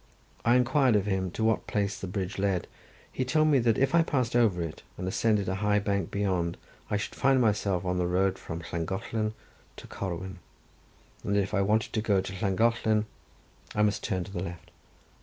[0.43, 2.67] I inquired of him to what place the bridge led;
[3.11, 6.57] he told me that if I passed over it, and ascended a high bank beyond,
[6.89, 9.33] I should find myself on the road from Llangollen
[9.77, 10.39] to Corwen,
[11.23, 13.05] and that if I wanted to go to Llangollen
[13.75, 14.71] I must turn to the left.